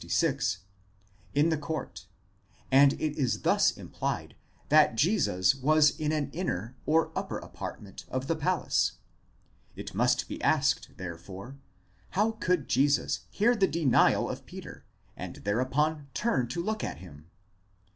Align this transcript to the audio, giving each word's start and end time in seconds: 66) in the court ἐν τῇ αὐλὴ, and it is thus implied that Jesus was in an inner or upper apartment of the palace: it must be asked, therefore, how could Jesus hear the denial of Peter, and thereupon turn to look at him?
66) 0.07 0.61
in 1.35 1.49
the 1.49 1.59
court 1.59 2.07
ἐν 2.71 2.71
τῇ 2.71 2.71
αὐλὴ, 2.71 2.71
and 2.71 2.93
it 2.93 3.15
is 3.19 3.41
thus 3.43 3.69
implied 3.77 4.35
that 4.69 4.95
Jesus 4.95 5.53
was 5.53 5.91
in 5.99 6.11
an 6.11 6.31
inner 6.31 6.75
or 6.87 7.11
upper 7.15 7.37
apartment 7.37 8.05
of 8.09 8.25
the 8.25 8.35
palace: 8.35 8.93
it 9.75 9.93
must 9.93 10.27
be 10.27 10.41
asked, 10.41 10.89
therefore, 10.97 11.59
how 12.17 12.31
could 12.31 12.67
Jesus 12.67 13.25
hear 13.29 13.55
the 13.55 13.67
denial 13.67 14.27
of 14.27 14.47
Peter, 14.47 14.83
and 15.15 15.35
thereupon 15.35 16.07
turn 16.15 16.47
to 16.47 16.63
look 16.63 16.83
at 16.83 16.97
him? 16.97 17.27